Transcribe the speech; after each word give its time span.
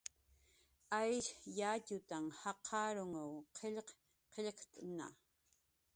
Aysh 0.99 1.29
yatxutan 1.57 2.25
jaqarunw 2.39 3.29
qillq 3.57 3.89
qillqt'ktna 4.33 5.07